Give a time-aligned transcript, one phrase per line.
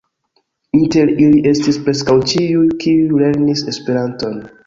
[0.77, 4.43] Inter ili estis preskaŭ ĉiuj, kiuj lernis Esperanton.